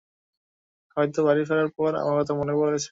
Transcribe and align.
হয়তো 0.97 1.19
বাড়ি 1.27 1.41
ফেরার 1.49 1.69
পর 1.77 1.91
আমার 2.01 2.15
কথা 2.19 2.33
মনে 2.35 2.53
পড়েছে। 2.55 2.79